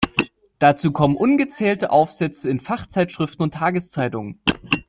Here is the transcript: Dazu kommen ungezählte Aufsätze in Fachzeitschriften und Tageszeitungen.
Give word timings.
Dazu 0.57 0.91
kommen 0.91 1.15
ungezählte 1.15 1.91
Aufsätze 1.91 2.49
in 2.49 2.59
Fachzeitschriften 2.59 3.43
und 3.43 3.53
Tageszeitungen. 3.53 4.41